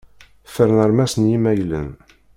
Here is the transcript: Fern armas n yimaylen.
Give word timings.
Fern 0.53 0.75
armas 0.83 1.13
n 1.17 1.23
yimaylen. 1.31 1.89